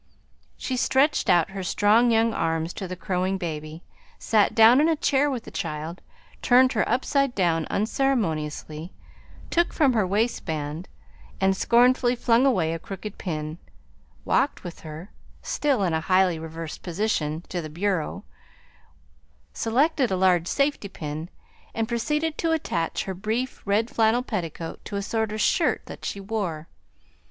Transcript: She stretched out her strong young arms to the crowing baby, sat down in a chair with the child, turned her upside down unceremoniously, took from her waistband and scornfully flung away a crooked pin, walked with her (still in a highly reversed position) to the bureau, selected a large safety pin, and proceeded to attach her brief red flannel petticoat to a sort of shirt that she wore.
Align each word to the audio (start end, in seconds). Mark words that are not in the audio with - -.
She 0.57 0.77
stretched 0.77 1.29
out 1.29 1.51
her 1.51 1.61
strong 1.61 2.09
young 2.09 2.33
arms 2.33 2.73
to 2.73 2.87
the 2.87 2.95
crowing 2.95 3.37
baby, 3.37 3.83
sat 4.17 4.55
down 4.55 4.81
in 4.81 4.89
a 4.89 4.95
chair 4.95 5.29
with 5.29 5.43
the 5.43 5.51
child, 5.51 6.01
turned 6.41 6.73
her 6.73 6.89
upside 6.89 7.35
down 7.35 7.67
unceremoniously, 7.69 8.93
took 9.51 9.71
from 9.71 9.93
her 9.93 10.07
waistband 10.07 10.89
and 11.39 11.55
scornfully 11.55 12.15
flung 12.15 12.47
away 12.47 12.73
a 12.73 12.79
crooked 12.79 13.19
pin, 13.19 13.59
walked 14.25 14.63
with 14.63 14.79
her 14.79 15.11
(still 15.43 15.83
in 15.83 15.93
a 15.93 16.01
highly 16.01 16.39
reversed 16.39 16.81
position) 16.81 17.43
to 17.49 17.61
the 17.61 17.69
bureau, 17.69 18.25
selected 19.53 20.09
a 20.09 20.17
large 20.17 20.47
safety 20.47 20.89
pin, 20.89 21.29
and 21.75 21.87
proceeded 21.87 22.39
to 22.39 22.51
attach 22.51 23.03
her 23.03 23.13
brief 23.13 23.61
red 23.65 23.87
flannel 23.87 24.23
petticoat 24.23 24.83
to 24.83 24.95
a 24.95 25.03
sort 25.03 25.31
of 25.31 25.39
shirt 25.39 25.83
that 25.85 26.03
she 26.05 26.19
wore. 26.19 26.67